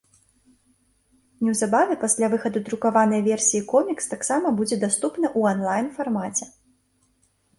[1.47, 6.45] Неўзабаве пасля выхаду друкаванай версіі комікс таксама будзе даступны ў анлайн-фармаце.